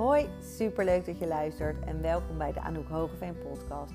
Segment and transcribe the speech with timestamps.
[0.00, 3.92] Hoi, superleuk dat je luistert en welkom bij de Anouk Hogeveen podcast.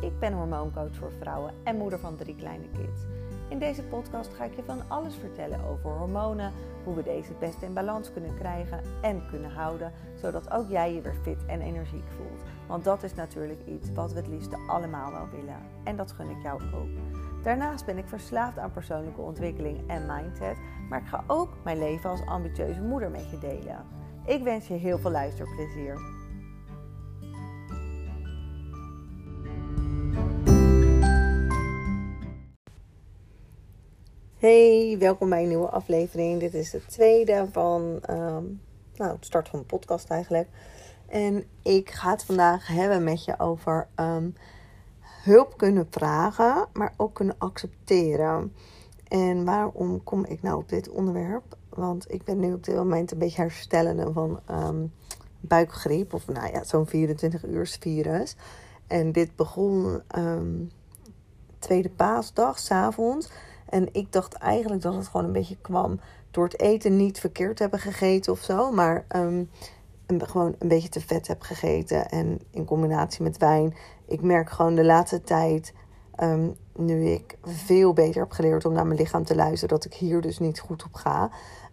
[0.00, 3.02] Ik ben hormooncoach voor vrouwen en moeder van drie kleine kids.
[3.48, 6.52] In deze podcast ga ik je van alles vertellen over hormonen,
[6.84, 10.94] hoe we deze het beste in balans kunnen krijgen en kunnen houden, zodat ook jij
[10.94, 12.42] je weer fit en energiek voelt.
[12.66, 16.30] Want dat is natuurlijk iets wat we het liefste allemaal wel willen en dat gun
[16.30, 16.88] ik jou ook.
[17.42, 20.56] Daarnaast ben ik verslaafd aan persoonlijke ontwikkeling en mindset,
[20.88, 23.98] maar ik ga ook mijn leven als ambitieuze moeder met je delen.
[24.28, 25.98] Ik wens je heel veel luisterplezier.
[34.38, 36.40] Hey, welkom bij een nieuwe aflevering.
[36.40, 38.60] Dit is de tweede van um,
[38.96, 40.48] nou, het start van de podcast eigenlijk.
[41.06, 44.34] En ik ga het vandaag hebben met je over um,
[45.02, 48.54] hulp kunnen vragen, maar ook kunnen accepteren.
[49.08, 51.56] En waarom kom ik nou op dit onderwerp?
[51.78, 54.92] Want ik ben nu op dit moment een beetje herstellende van um,
[55.40, 56.14] buikgriep.
[56.14, 58.36] Of nou ja, zo'n 24 uur virus.
[58.86, 60.70] En dit begon um,
[61.58, 63.30] tweede paasdag, s'avonds.
[63.68, 66.00] En ik dacht eigenlijk dat het gewoon een beetje kwam
[66.30, 68.72] door het eten niet verkeerd hebben gegeten of zo.
[68.72, 69.50] Maar um,
[70.06, 72.08] gewoon een beetje te vet heb gegeten.
[72.08, 73.74] En in combinatie met wijn.
[74.06, 75.72] Ik merk gewoon de laatste tijd,
[76.22, 79.94] um, nu ik veel beter heb geleerd om naar mijn lichaam te luisteren, dat ik
[79.94, 81.30] hier dus niet goed op ga.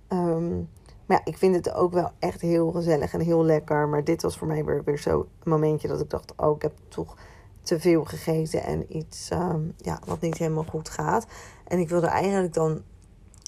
[0.10, 0.70] Um,
[1.06, 3.88] maar ik vind het ook wel echt heel gezellig en heel lekker.
[3.88, 6.62] Maar dit was voor mij weer, weer zo een momentje dat ik dacht: oh, ik
[6.62, 7.16] heb toch
[7.62, 11.26] te veel gegeten en iets um, ja, wat niet helemaal goed gaat.
[11.68, 12.82] En ik wilde eigenlijk dan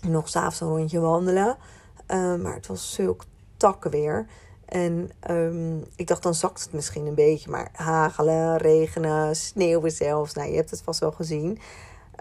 [0.08, 1.58] nog s'avonds een rondje wandelen.
[2.08, 3.24] Uh, maar het was zulk
[3.58, 4.28] takken weer.
[4.66, 5.12] En
[5.96, 7.50] ik dacht, dan zakt het misschien een beetje.
[7.50, 10.34] Maar hagelen, regenen, sneeuwen zelfs.
[10.34, 11.60] Nou, je hebt het vast wel gezien.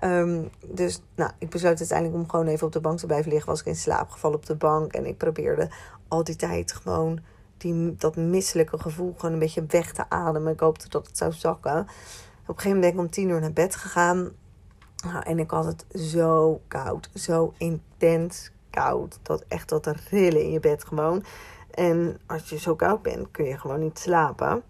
[0.04, 3.50] Um, dus nou, ik besloot uiteindelijk om gewoon even op de bank te blijven liggen.
[3.50, 4.92] Was ik in slaap gevallen op de bank.
[4.92, 5.68] En ik probeerde
[6.08, 7.20] al die tijd gewoon
[7.56, 10.52] die, dat misselijke gevoel gewoon een beetje weg te ademen.
[10.52, 11.78] Ik hoopte dat het zou zakken.
[11.80, 14.30] Op een gegeven moment ben ik om tien uur naar bed gegaan.
[15.04, 17.10] Nou, en ik had het zo koud.
[17.14, 19.18] Zo intens koud.
[19.22, 21.24] Dat echt dat rillen in je bed gewoon.
[21.70, 24.62] En als je zo koud bent, kun je gewoon niet slapen.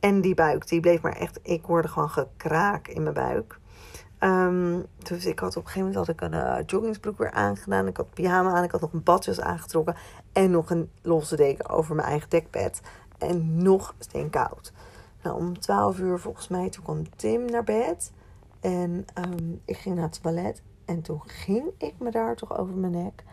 [0.00, 1.38] En die buik, die bleef maar echt...
[1.42, 3.58] Ik hoorde gewoon gekraak in mijn buik.
[5.02, 7.86] Dus ik had op een gegeven moment had ik een uh, joggingsbroek weer aangedaan.
[7.86, 8.64] Ik had pyjama aan.
[8.64, 9.96] Ik had nog een badjas aangetrokken.
[10.32, 12.80] En nog een losse deken over mijn eigen dekbed.
[13.18, 14.72] En nog steenkoud.
[15.22, 18.12] Nou, om 12 uur volgens mij, toen kwam Tim naar bed.
[18.60, 20.62] En um, ik ging naar het toilet.
[20.84, 23.24] En toen ging ik me daar toch over mijn nek.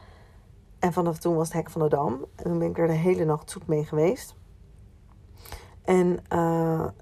[0.80, 2.26] En vanaf toen was het hek van de dam.
[2.36, 4.36] En toen ben ik er de hele nacht zoet mee geweest.
[5.84, 6.20] En uh,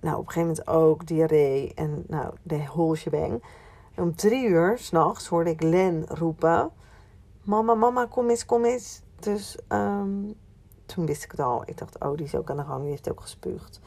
[0.01, 3.43] nou, op een gegeven moment ook diarree en nou, de whole shebang.
[3.99, 6.71] Om drie uur s'nachts hoorde ik Len roepen...
[7.43, 9.01] Mama, mama, kom eens, kom eens.
[9.19, 10.33] Dus um,
[10.85, 11.63] toen wist ik het al.
[11.65, 12.81] Ik dacht, oh, die is ook aan de gang.
[12.81, 13.79] Die heeft ook gespuugd.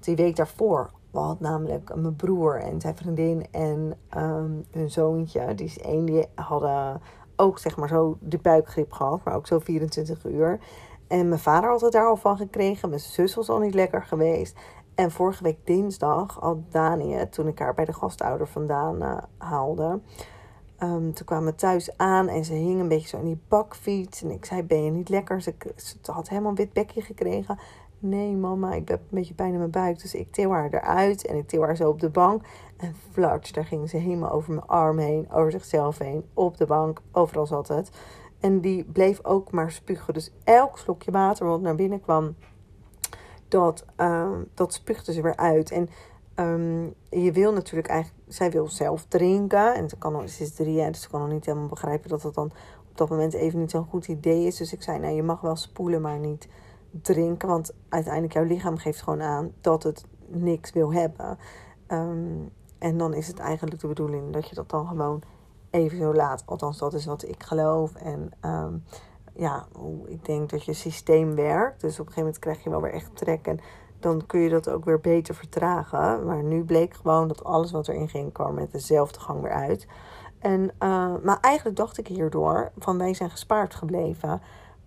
[0.00, 5.54] Die week daarvoor had namelijk mijn broer en zijn vriendin en um, hun zoontje...
[5.54, 7.00] Die is één, die hadden
[7.36, 10.60] ook zeg maar zo de buikgriep gehad, maar ook zo 24 uur.
[11.08, 12.88] En mijn vader had het daar al van gekregen.
[12.88, 14.56] Mijn zus was al niet lekker geweest.
[14.94, 20.00] En vorige week dinsdag had Danië, toen ik haar bij de gastouder vandaan uh, haalde.
[20.82, 24.22] Um, toen kwamen we thuis aan en ze hing een beetje zo in die bakfiets.
[24.22, 25.42] En ik zei, ben je niet lekker?
[25.42, 27.58] Ze, ze had helemaal een wit bekje gekregen.
[27.98, 30.00] Nee, mama, ik heb een beetje pijn in mijn buik.
[30.00, 32.42] Dus ik til haar eruit en ik til haar zo op de bank.
[32.76, 36.66] En flats, daar ging ze helemaal over mijn arm heen, over zichzelf heen, op de
[36.66, 37.00] bank.
[37.12, 37.90] Overal zat het.
[38.40, 40.14] En die bleef ook maar spugen.
[40.14, 42.34] Dus elk slokje water wat naar binnen kwam,
[43.52, 45.70] dat, uh, dat spuugde ze weer uit.
[45.70, 45.88] En
[46.36, 49.74] um, je wil natuurlijk eigenlijk, zij wil zelf drinken.
[49.74, 52.08] En ze, kan nog, ze is drie jaar, dus ze kan nog niet helemaal begrijpen
[52.08, 52.52] dat dat dan
[52.90, 54.56] op dat moment even niet zo'n goed idee is.
[54.56, 56.48] Dus ik zei, nou je mag wel spoelen, maar niet
[57.02, 57.48] drinken.
[57.48, 61.38] Want uiteindelijk jouw lichaam geeft gewoon aan dat het niks wil hebben.
[61.88, 65.22] Um, en dan is het eigenlijk de bedoeling dat je dat dan gewoon
[65.70, 66.42] even zo laat.
[66.46, 67.94] Althans, dat is wat ik geloof.
[67.94, 68.30] En
[69.34, 71.80] ja, hoe ik denk dat je systeem werkt.
[71.80, 73.46] Dus op een gegeven moment krijg je wel weer echt trek.
[73.46, 73.60] En
[74.00, 76.24] dan kun je dat ook weer beter vertragen.
[76.24, 79.86] Maar nu bleek gewoon dat alles wat erin ging kwam met dezelfde gang weer uit.
[80.38, 84.42] En, uh, maar eigenlijk dacht ik hierdoor van wij zijn gespaard gebleven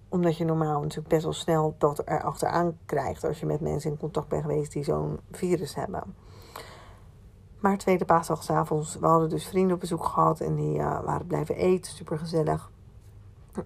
[0.10, 3.92] omdat je normaal natuurlijk best wel snel dat er achteraan krijgt als je met mensen
[3.92, 6.16] in contact bent geweest die zo'n virus hebben.
[7.60, 11.28] Maar tweede paasdag s'avonds, we hadden dus vrienden op bezoek gehad en die uh, waren
[11.28, 12.72] blijven eten, super gezellig.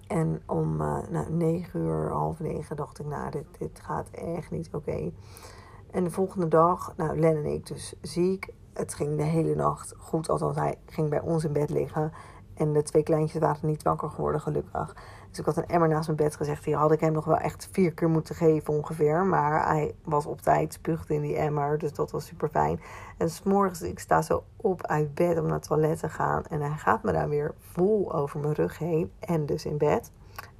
[0.06, 4.50] En om uh, nou, negen uur, half negen dacht ik, nou dit, dit gaat echt
[4.50, 5.10] niet oké.
[5.90, 8.48] En de volgende dag, nou Len en ik dus ziek.
[8.72, 12.12] Het ging de hele nacht goed, althans hij ging bij ons in bed liggen.
[12.60, 14.94] En de twee kleintjes waren niet wakker geworden, gelukkig.
[15.28, 16.64] Dus ik had een emmer naast mijn bed gezegd.
[16.64, 19.24] Die had ik hem nog wel echt vier keer moeten geven ongeveer.
[19.24, 21.78] Maar hij was op tijd, spuugde in die emmer.
[21.78, 22.80] Dus dat was super fijn.
[23.16, 26.44] En s'morgens, ik sta zo op uit bed om naar het toilet te gaan.
[26.46, 29.12] En hij gaat me daar weer vol over mijn rug heen.
[29.18, 30.10] En dus in bed.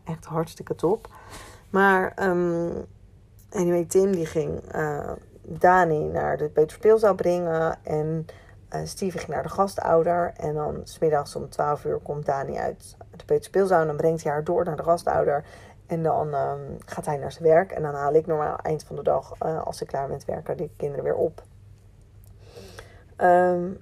[0.04, 1.08] Echt hartstikke top.
[1.70, 2.84] Maar um,
[3.50, 5.12] anyway, Tim die ging uh,
[5.42, 7.84] Dani naar de peuterspeelzaal brengen.
[7.84, 8.26] En
[8.74, 10.32] uh, ging naar de gastouder.
[10.36, 13.80] En dan smiddags om 12 uur komt Dani uit de peuterspeelzaal.
[13.80, 15.44] En dan brengt hij haar door naar de gastouder.
[15.86, 17.72] En dan um, gaat hij naar zijn werk.
[17.72, 20.24] En dan haal ik normaal eind van de dag, uh, als ik klaar ben met
[20.24, 21.42] werken, die kinderen weer op.
[23.16, 23.78] Um,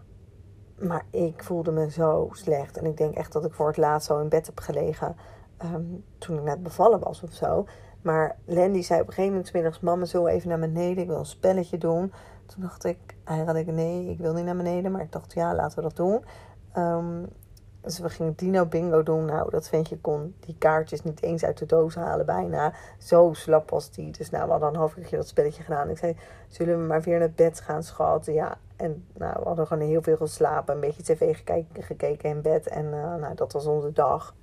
[0.78, 2.76] maar ik voelde me zo slecht.
[2.76, 5.16] En ik denk echt dat ik voor het laatst zo in bed heb gelegen.
[5.64, 7.66] Um, toen ik net bevallen was of zo.
[8.02, 9.80] Maar Landy zei op een gegeven moment middags...
[9.80, 11.02] Mama, zo even naar beneden?
[11.02, 12.12] Ik wil een spelletje doen.
[12.48, 13.66] Toen dacht ik eigenlijk...
[13.66, 14.92] Nee, ik wil niet naar beneden.
[14.92, 16.24] Maar ik dacht, ja, laten we dat doen.
[16.76, 17.28] Um,
[17.80, 19.24] dus we gingen Dino Bingo doen.
[19.24, 22.72] Nou, dat ventje kon die kaartjes niet eens uit de doos halen bijna.
[22.98, 24.10] Zo slap was die.
[24.10, 25.90] Dus nou, we hadden een half uurtje dat spelletje gedaan.
[25.90, 26.16] Ik zei,
[26.48, 28.26] zullen we maar weer naar bed gaan, schat?
[28.26, 30.74] Ja, en nou, we hadden gewoon heel veel geslapen.
[30.74, 32.68] Een beetje tv gekeken, gekeken in bed.
[32.68, 34.34] En uh, nou, dat was onze dag.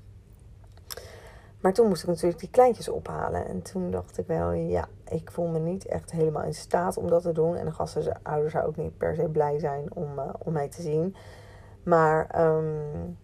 [1.65, 3.47] Maar toen moest ik natuurlijk die kleintjes ophalen.
[3.47, 7.07] En toen dacht ik wel, ja, ik voel me niet echt helemaal in staat om
[7.09, 7.55] dat te doen.
[7.55, 10.81] En de gastenouders zouden ook niet per se blij zijn om, uh, om mij te
[10.81, 11.15] zien.
[11.83, 13.17] Maar um,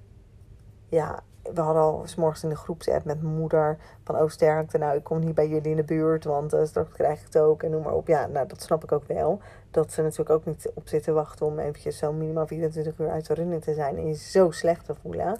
[0.87, 1.19] ja,
[1.53, 4.97] we hadden al s morgens in de groepsapp met mijn moeder van oh sterkte, nou
[4.97, 7.63] ik kom niet bij jullie in de buurt, want uh, straks krijg ik het ook
[7.63, 8.07] en noem maar op.
[8.07, 9.41] Ja, nou dat snap ik ook wel.
[9.71, 13.27] Dat ze natuurlijk ook niet op zitten wachten om eventjes zo minimaal 24 uur uit
[13.27, 15.37] de running te zijn en je zo slecht te voelen.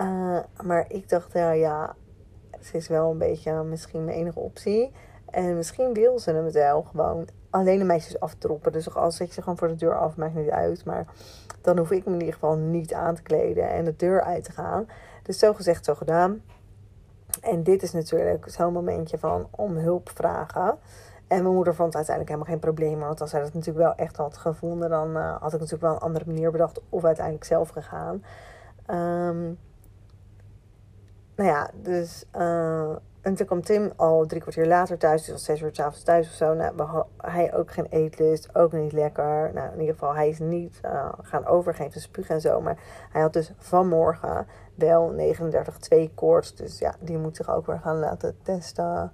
[0.00, 1.94] Uh, maar ik dacht, ja, ja,
[2.62, 4.92] ze is wel een beetje misschien mijn enige optie.
[5.30, 8.72] En misschien wil ze hem wel gewoon alleen de meisjes aftroppen.
[8.72, 10.84] Dus als ik ze gewoon voor de deur af, maakt niet uit.
[10.84, 11.06] Maar
[11.60, 14.44] dan hoef ik me in ieder geval niet aan te kleden en de deur uit
[14.44, 14.86] te gaan.
[15.22, 16.42] Dus zo gezegd, zo gedaan.
[17.40, 20.78] En dit is natuurlijk zo'n momentje van om hulp vragen.
[21.28, 22.98] En mijn moeder vond uiteindelijk helemaal geen probleem.
[22.98, 25.92] Want als zij dat natuurlijk wel echt had gevonden, dan uh, had ik natuurlijk wel
[25.92, 26.80] een andere manier bedacht.
[26.88, 28.24] Of uiteindelijk zelf gegaan.
[28.90, 29.58] Um,
[31.42, 32.24] nou ja, dus.
[32.36, 35.24] Uh, en toen kwam Tim al drie kwartier later thuis.
[35.24, 36.54] Dus al zes uur s'avonds thuis of zo.
[36.54, 38.54] Nou, hij ook geen eetlust.
[38.54, 39.50] Ook niet lekker.
[39.54, 42.60] Nou, in ieder geval, hij is niet uh, gaan overgeven, spugen en zo.
[42.60, 42.78] Maar
[43.10, 46.54] hij had dus vanmorgen wel 39,2 koorts.
[46.54, 49.12] Dus ja, die moet zich ook weer gaan laten testen.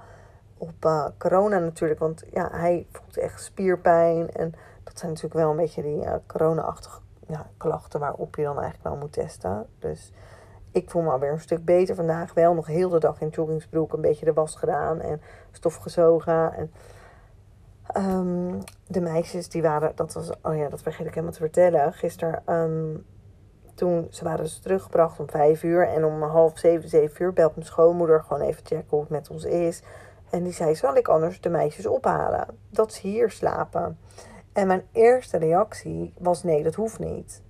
[0.59, 2.01] Op uh, corona natuurlijk.
[2.01, 4.31] Want ja, hij voelt echt spierpijn.
[4.31, 4.55] En
[4.85, 8.85] dat zijn natuurlijk wel een beetje die uh, corona-achtige ja, klachten waarop je dan eigenlijk
[8.85, 9.67] wel moet testen.
[9.79, 10.13] Dus
[10.73, 12.35] ik voel me alweer een stuk beter vandaag.
[12.35, 15.21] Wel nog heel de dag in joggingsbroek een beetje de was gedaan en
[15.53, 16.53] stof gezogen.
[16.55, 16.73] En
[17.97, 21.93] um, de meisjes die waren, dat was, oh ja, dat vergeet ik helemaal te vertellen.
[21.93, 23.05] Gisteren, um,
[23.75, 25.89] toen ze waren dus teruggebracht om vijf uur.
[25.89, 29.31] En om half zeven, zeven uur belt mijn schoonmoeder gewoon even checken hoe het met
[29.31, 29.83] ons is.
[30.31, 32.47] En die zei, zal ik anders de meisjes ophalen?
[32.71, 33.99] Dat ze hier slapen.
[34.53, 37.43] En mijn eerste reactie was, nee, dat hoeft niet.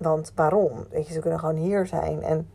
[0.00, 0.86] Want waarom?
[0.90, 2.22] Weet je, ze kunnen gewoon hier zijn.
[2.22, 2.50] En,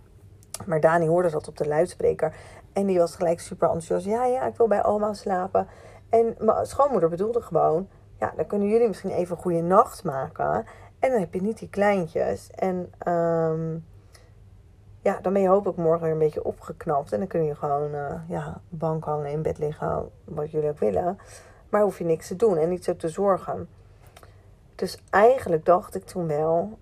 [0.65, 2.36] maar Dani hoorde dat op de luidspreker.
[2.74, 4.06] En die was gelijk super enthousiast.
[4.06, 5.68] Ja, ja, ik wil bij oma slapen.
[6.09, 7.88] En mijn schoonmoeder bedoelde gewoon...
[8.19, 10.65] Ja, dan kunnen jullie misschien even een goede nacht maken.
[11.00, 12.51] En dan heb je niet die kleintjes.
[12.51, 12.75] En
[13.07, 13.86] um,
[15.01, 17.12] ja, dan ben je hopelijk morgen weer een beetje opgeknapt.
[17.12, 20.79] En dan kun je gewoon uh, ja, bank hangen, in bed liggen, wat jullie ook
[20.79, 21.17] willen.
[21.69, 23.69] Maar hoef je niks te doen en niet zo te zorgen.
[24.75, 26.77] Dus eigenlijk dacht ik toen wel,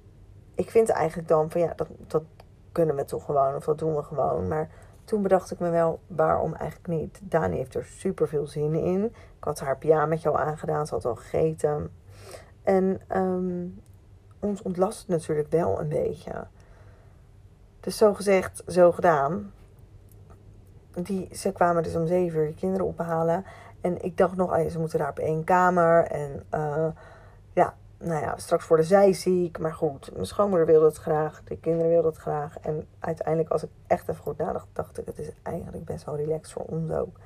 [0.56, 2.24] ik vind eigenlijk dan van ja, dat, dat
[2.72, 4.48] kunnen we toch gewoon of dat doen we gewoon.
[4.48, 4.70] Maar
[5.04, 7.20] toen bedacht ik me wel, waarom eigenlijk niet?
[7.24, 9.04] Dani heeft er super veel zin in.
[9.38, 11.92] Ik had haar pyjamaatje al aangedaan, ze had al gegeten.
[12.64, 13.82] En um,
[14.40, 16.48] ons ontlast het natuurlijk wel een beetje.
[17.80, 19.54] Dus zo gezegd, zo gedaan.
[21.02, 23.46] Die, ze kwamen dus om zeven uur de kinderen ophalen.
[23.82, 26.06] En ik dacht nog, ah, ze moeten daar op één kamer.
[26.06, 26.94] En ja,
[28.04, 29.60] nou ja, straks worden zij ziek.
[29.60, 31.42] Maar goed, mijn schoonmoeder wilde het graag.
[31.44, 32.60] De kinderen wilden het graag.
[32.60, 35.06] En uiteindelijk, als ik echt even goed nadacht, dacht ik...
[35.06, 37.20] het is eigenlijk best wel relaxed voor ons ook.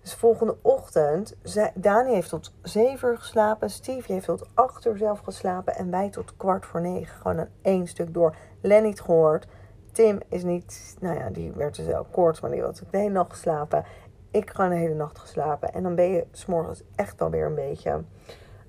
[0.00, 1.36] Dus volgende ochtend...
[1.74, 3.70] Dani heeft tot zeven uur geslapen.
[3.70, 5.74] Steve heeft tot acht uur zelf geslapen.
[5.74, 7.16] En wij tot kwart voor negen.
[7.16, 8.36] Gewoon een één stuk door.
[8.60, 9.46] Lenny niet gehoord.
[9.92, 10.96] Tim is niet...
[11.00, 12.40] Nou ja, die werd dus wel kort.
[12.40, 13.84] Maar die had de hele nacht geslapen.
[14.30, 15.72] Ik gewoon de hele nacht geslapen.
[15.72, 18.04] En dan ben je s'morgens echt wel weer een beetje...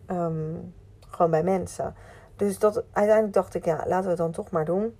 [0.07, 0.73] Um,
[1.11, 1.95] gewoon bij mensen.
[2.35, 4.95] Dus dat, uiteindelijk dacht ik, ja, laten we het dan toch maar doen.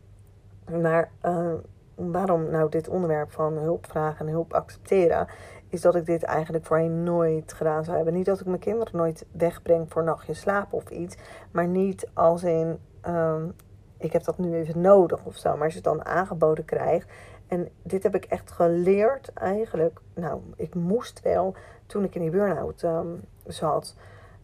[0.81, 1.53] Maar uh,
[1.95, 5.27] waarom nou dit onderwerp van hulp vragen en hulp accepteren,
[5.69, 8.13] is dat ik dit eigenlijk voorheen nooit gedaan zou hebben.
[8.13, 11.17] Niet dat ik mijn kinderen nooit wegbreng voor nachtje slapen of iets,
[11.51, 13.55] maar niet als in, um,
[13.97, 15.51] ik heb dat nu even nodig of zo.
[15.53, 17.09] Maar als je het dan aangeboden krijgt
[17.47, 19.99] En dit heb ik echt geleerd eigenlijk.
[20.13, 23.07] Nou, ik moest wel toen ik in die burn-out ehm,
[23.45, 23.95] zat.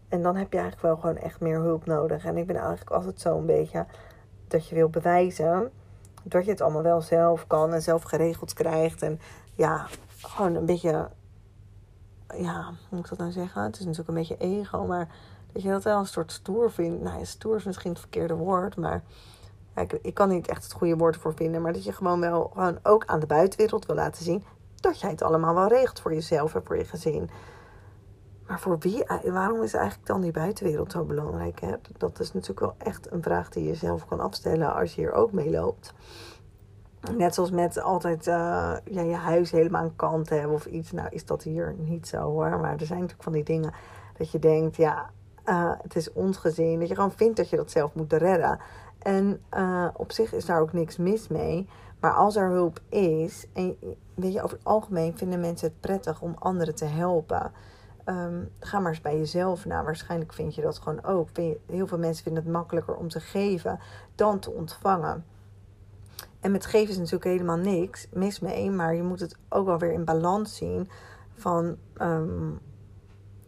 [0.09, 2.25] En dan heb je eigenlijk wel gewoon echt meer hulp nodig.
[2.25, 3.85] En ik ben eigenlijk altijd zo een beetje
[4.47, 5.71] dat je wil bewijzen
[6.29, 9.01] dat je het allemaal wel zelf kan en zelf geregeld krijgt.
[9.01, 9.19] En
[9.53, 9.87] ja,
[10.21, 11.09] gewoon een beetje,
[12.35, 13.61] ja, hoe moet ik dat nou zeggen?
[13.61, 15.07] Het is natuurlijk een beetje ego, maar
[15.51, 17.01] dat je dat wel een soort stoer vindt.
[17.03, 19.03] Nou, stoer is misschien het verkeerde woord, maar
[19.75, 21.61] ja, ik, ik kan niet echt het goede woord voor vinden.
[21.61, 24.43] Maar dat je gewoon wel gewoon ook aan de buitenwereld wil laten zien
[24.75, 27.29] dat jij het allemaal wel regelt voor jezelf en voor je gezin.
[28.47, 31.59] Maar voor wie, waarom is eigenlijk dan die buitenwereld zo belangrijk?
[31.59, 31.73] Hè?
[31.97, 35.13] Dat is natuurlijk wel echt een vraag die je zelf kan afstellen als je hier
[35.13, 35.93] ook mee loopt.
[37.17, 38.33] Net zoals met altijd uh,
[38.83, 40.91] ja, je huis helemaal aan kant hebben of iets.
[40.91, 42.59] Nou is dat hier niet zo hoor.
[42.59, 43.73] Maar er zijn natuurlijk van die dingen
[44.17, 45.09] dat je denkt, ja,
[45.45, 46.79] uh, het is ons gezin.
[46.79, 48.59] Dat je gewoon vindt dat je dat zelf moet redden.
[48.99, 49.41] En
[49.93, 51.69] op zich is daar ook niks mis mee.
[51.99, 53.77] Maar als er hulp is, en
[54.13, 57.51] weet je, over het algemeen vinden mensen het prettig om anderen te helpen.
[58.09, 59.83] Um, ga maar eens bij jezelf na.
[59.83, 61.29] Waarschijnlijk vind je dat gewoon ook.
[61.65, 63.79] Heel veel mensen vinden het makkelijker om te geven
[64.15, 65.25] dan te ontvangen.
[66.39, 68.69] En met geven is natuurlijk helemaal niks mis mee.
[68.69, 70.89] Maar je moet het ook wel weer in balans zien.
[71.35, 72.59] Van um,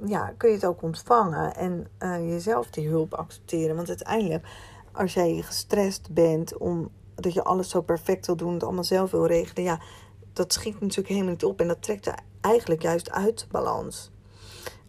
[0.06, 3.76] ja, kun je het ook ontvangen en uh, jezelf die hulp accepteren.
[3.76, 4.48] Want uiteindelijk,
[4.92, 9.12] als jij gestrest bent om dat je alles zo perfect wil doen, het allemaal zelf
[9.12, 9.80] wil regelen, ja,
[10.34, 14.12] dat schiet natuurlijk helemaal niet op en dat trekt er eigenlijk juist uit balans.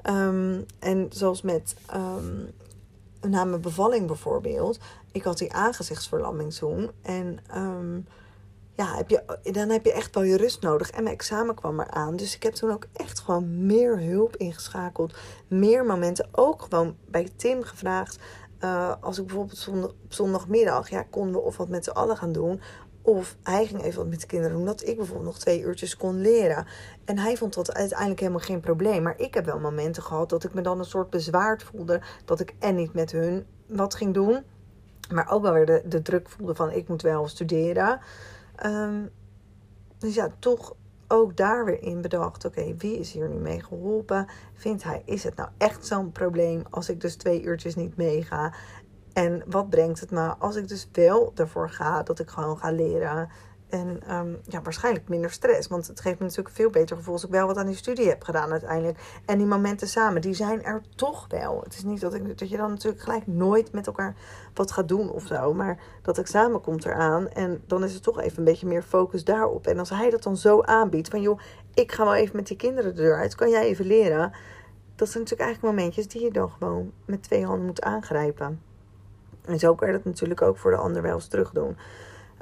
[0.08, 2.50] Um, en zoals met um,
[3.30, 4.78] na mijn bevalling bijvoorbeeld,
[5.12, 8.06] ik had die aangezichtsverlamming toen en um,
[8.80, 10.90] ja, heb je, dan heb je echt wel je rust nodig.
[10.90, 12.16] En mijn examen kwam eraan.
[12.16, 15.14] Dus ik heb toen ook echt gewoon meer hulp ingeschakeld.
[15.48, 16.28] Meer momenten.
[16.32, 18.18] Ook gewoon bij Tim gevraagd.
[18.64, 22.16] Uh, als ik bijvoorbeeld zondag, op zondagmiddag, ja, konden we of wat met z'n allen
[22.16, 22.60] gaan doen.
[23.02, 24.66] Of hij ging even wat met de kinderen doen.
[24.66, 26.66] Dat ik bijvoorbeeld nog twee uurtjes kon leren.
[27.04, 29.02] En hij vond dat uiteindelijk helemaal geen probleem.
[29.02, 32.00] Maar ik heb wel momenten gehad dat ik me dan een soort bezwaard voelde.
[32.24, 34.42] Dat ik en niet met hun wat ging doen.
[35.12, 38.00] Maar ook wel weer de, de druk voelde van ik moet wel studeren.
[38.66, 39.10] Um,
[39.98, 40.74] dus ja, toch
[41.08, 42.44] ook daar weer in bedacht.
[42.44, 44.26] Oké, wie is hier nu mee geholpen?
[44.54, 48.54] Vindt hij, is het nou echt zo'n probleem als ik dus twee uurtjes niet meega?
[49.20, 52.70] En wat brengt het me als ik dus wel ervoor ga dat ik gewoon ga
[52.70, 53.28] leren?
[53.68, 55.68] En um, ja, waarschijnlijk minder stress.
[55.68, 58.08] Want het geeft me natuurlijk veel beter gevoel als ik wel wat aan die studie
[58.08, 58.98] heb gedaan uiteindelijk.
[59.26, 61.60] En die momenten samen, die zijn er toch wel.
[61.62, 64.14] Het is niet dat, ik, dat je dan natuurlijk gelijk nooit met elkaar
[64.54, 65.54] wat gaat doen of zo.
[65.54, 67.28] Maar dat examen komt eraan.
[67.28, 69.66] En dan is het toch even een beetje meer focus daarop.
[69.66, 71.08] En als hij dat dan zo aanbiedt.
[71.08, 71.40] Van joh,
[71.74, 73.34] ik ga wel even met die kinderen de deur uit.
[73.34, 74.32] Kan jij even leren?
[74.94, 78.69] Dat zijn natuurlijk eigenlijk momentjes die je dan gewoon met twee handen moet aangrijpen.
[79.50, 81.76] En zo kan je dat natuurlijk ook voor de ander wel eens terug doen.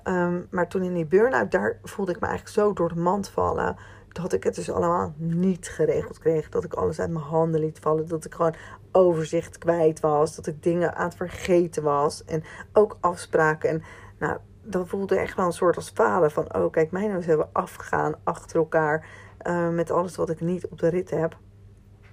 [0.04, 3.28] Um, maar toen in die burn-out, daar voelde ik me eigenlijk zo door de mand
[3.28, 3.76] vallen.
[4.08, 6.48] Dat ik het dus allemaal niet geregeld kreeg.
[6.48, 8.08] Dat ik alles uit mijn handen liet vallen.
[8.08, 8.54] Dat ik gewoon
[8.92, 10.36] overzicht kwijt was.
[10.36, 12.24] Dat ik dingen aan het vergeten was.
[12.24, 13.68] En ook afspraken.
[13.68, 13.82] En
[14.18, 16.30] nou, dat voelde echt wel een soort als falen.
[16.30, 19.06] Van, oh kijk, mijn neus hebben afgegaan achter elkaar.
[19.46, 21.36] Uh, met alles wat ik niet op de rit heb.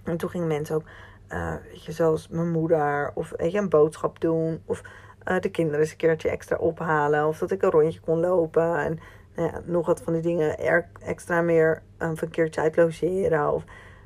[0.04, 0.84] En toen gingen mensen ook,
[1.30, 3.12] uh, weet je, zoals mijn moeder.
[3.14, 4.62] Of weet een boodschap doen.
[4.66, 4.82] Of
[5.28, 7.28] uh, de kinderen eens een keertje extra ophalen.
[7.28, 8.78] Of dat ik een rondje kon lopen.
[8.78, 9.00] En
[9.36, 10.58] nou ja, nog wat van die dingen
[11.02, 13.54] extra meer um, een keertje uit logeren.
[13.54, 13.64] Of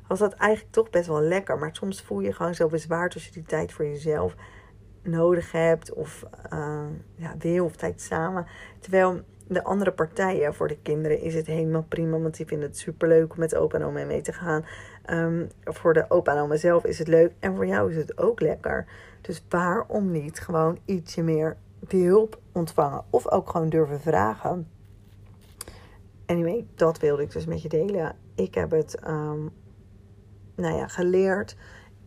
[0.08, 1.58] was dat eigenlijk toch best wel lekker.
[1.58, 4.34] Maar soms voel je gewoon zo bezwaard als je die tijd voor jezelf
[5.02, 5.92] nodig hebt.
[5.92, 8.46] Of uh, ja, wil of tijd samen.
[8.80, 9.20] Terwijl
[9.52, 12.18] de andere partijen, voor de kinderen is het helemaal prima.
[12.18, 14.64] Want die vinden het superleuk om met opa en oma mee te gaan.
[15.10, 17.32] Um, voor de opa en oma zelf is het leuk.
[17.38, 18.86] En voor jou is het ook lekker.
[19.20, 21.56] Dus waarom niet gewoon ietsje meer
[21.88, 23.04] hulp ontvangen?
[23.10, 24.68] Of ook gewoon durven vragen.
[26.26, 28.16] Anyway, dat wilde ik dus met je delen.
[28.34, 29.50] Ik heb het um,
[30.54, 31.56] nou ja, geleerd.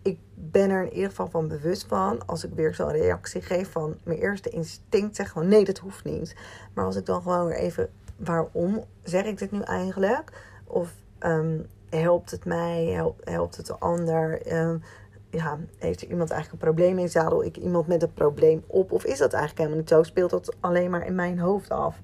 [0.04, 2.26] Ik ben er in ieder geval van bewust van.
[2.26, 6.04] Als ik weer zo'n reactie geef van mijn eerste instinct zeg gewoon nee, dat hoeft
[6.04, 6.36] niet.
[6.74, 10.32] Maar als ik dan gewoon weer even waarom zeg ik dit nu eigenlijk?
[10.68, 12.86] Of um, helpt het mij?
[13.24, 14.54] Helpt, het de ander?
[14.54, 14.82] Um,
[15.30, 17.10] ja, heeft er iemand eigenlijk een probleem in?
[17.10, 18.92] Zadel ik iemand met een probleem op?
[18.92, 20.04] Of is dat eigenlijk helemaal niet zo?
[20.04, 22.00] Speelt dat alleen maar in mijn hoofd af?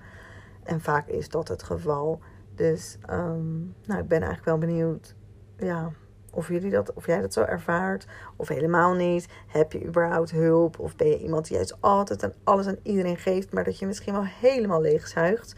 [0.63, 2.19] En vaak is dat het geval.
[2.55, 5.15] Dus um, nou, ik ben eigenlijk wel benieuwd
[5.57, 5.91] ja,
[6.33, 8.07] of, jullie dat, of jij dat zo ervaart.
[8.35, 9.27] Of helemaal niet.
[9.47, 10.79] Heb je überhaupt hulp?
[10.79, 13.53] Of ben je iemand die juist altijd en alles aan iedereen geeft.
[13.53, 15.55] Maar dat je misschien wel helemaal leegzuigt.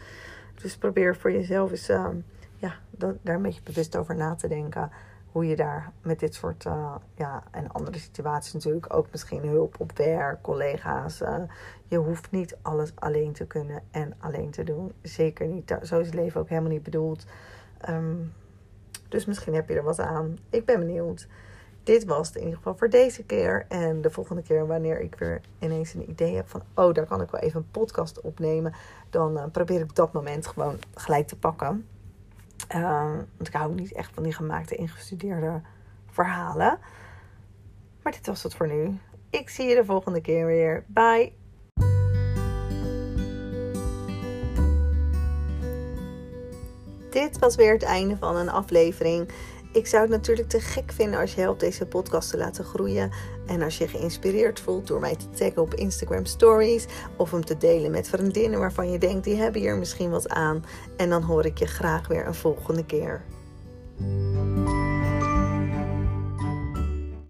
[0.62, 2.24] Dus probeer voor jezelf eens um,
[2.56, 2.74] ja,
[3.20, 4.90] daar een beetje bewust over na te denken
[5.32, 9.80] hoe je daar met dit soort uh, ja, en andere situaties natuurlijk ook misschien hulp
[9.80, 11.20] op werk, collega's.
[11.20, 11.36] Uh,
[11.86, 14.92] je hoeft niet alles alleen te kunnen en alleen te doen.
[15.02, 15.78] Zeker niet.
[15.82, 17.26] Zo is het leven ook helemaal niet bedoeld.
[17.88, 18.32] Um,
[19.12, 20.38] dus misschien heb je er wat aan.
[20.50, 21.26] Ik ben benieuwd.
[21.82, 23.64] Dit was het in ieder geval voor deze keer.
[23.68, 27.20] En de volgende keer, wanneer ik weer ineens een idee heb van: oh, daar kan
[27.20, 28.74] ik wel even een podcast opnemen.
[29.10, 31.86] Dan uh, probeer ik dat moment gewoon gelijk te pakken.
[32.74, 35.60] Uh, want ik hou niet echt van die gemaakte, ingestudeerde
[36.10, 36.78] verhalen.
[38.02, 38.98] Maar dit was het voor nu.
[39.30, 40.84] Ik zie je de volgende keer weer.
[40.86, 41.41] Bye.
[47.12, 49.28] Dit was weer het einde van een aflevering.
[49.72, 53.10] Ik zou het natuurlijk te gek vinden als je helpt deze podcast te laten groeien.
[53.46, 56.86] En als je geïnspireerd voelt door mij te taggen op Instagram Stories.
[57.16, 60.64] Of hem te delen met vriendinnen waarvan je denkt die hebben hier misschien wat aan.
[60.96, 63.22] En dan hoor ik je graag weer een volgende keer.